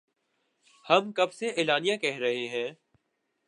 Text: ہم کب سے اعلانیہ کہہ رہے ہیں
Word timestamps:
ہم 0.85 1.11
کب 1.11 1.33
سے 1.33 1.49
اعلانیہ 1.49 1.95
کہہ 1.97 2.17
رہے 2.17 2.47
ہیں 2.47 2.69